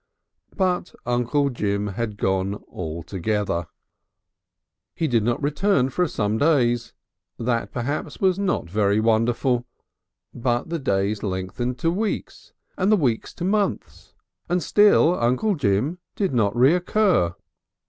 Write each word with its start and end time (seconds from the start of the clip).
XII 0.01 0.55
But 0.57 0.95
Uncle 1.05 1.51
Jim 1.51 1.85
had 1.89 2.17
gone 2.17 2.55
altogether.... 2.69 3.67
He 4.95 5.07
did 5.07 5.21
not 5.21 5.39
return 5.43 5.91
for 5.91 6.07
some 6.07 6.39
days. 6.39 6.93
That 7.37 7.71
perhaps 7.71 8.19
was 8.19 8.39
not 8.39 8.67
very 8.67 8.99
wonderful. 8.99 9.67
But 10.33 10.69
the 10.69 10.79
days 10.79 11.21
lengthened 11.21 11.77
to 11.77 11.91
weeks 11.91 12.51
and 12.75 12.91
the 12.91 12.97
weeks 12.97 13.31
to 13.35 13.43
months 13.45 14.15
and 14.49 14.63
still 14.63 15.13
Uncle 15.21 15.53
Jim 15.53 15.99
did 16.15 16.33
not 16.33 16.55
recur. 16.55 17.35